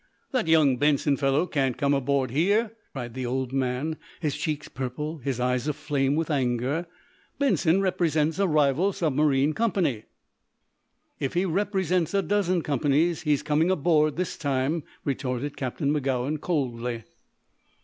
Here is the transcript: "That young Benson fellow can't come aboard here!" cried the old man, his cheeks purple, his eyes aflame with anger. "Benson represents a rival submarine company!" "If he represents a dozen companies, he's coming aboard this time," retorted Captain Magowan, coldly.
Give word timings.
"That 0.31 0.47
young 0.47 0.77
Benson 0.77 1.15
fellow 1.15 1.45
can't 1.45 1.77
come 1.77 1.93
aboard 1.93 2.31
here!" 2.31 2.75
cried 2.91 3.13
the 3.13 3.27
old 3.27 3.53
man, 3.53 3.97
his 4.19 4.35
cheeks 4.35 4.67
purple, 4.67 5.19
his 5.19 5.39
eyes 5.39 5.67
aflame 5.67 6.15
with 6.15 6.31
anger. 6.31 6.87
"Benson 7.37 7.81
represents 7.81 8.39
a 8.39 8.47
rival 8.47 8.93
submarine 8.93 9.53
company!" 9.53 10.05
"If 11.19 11.35
he 11.35 11.45
represents 11.45 12.15
a 12.15 12.23
dozen 12.23 12.63
companies, 12.63 13.21
he's 13.21 13.43
coming 13.43 13.69
aboard 13.69 14.15
this 14.15 14.37
time," 14.37 14.81
retorted 15.05 15.55
Captain 15.55 15.91
Magowan, 15.91 16.39
coldly. 16.39 17.03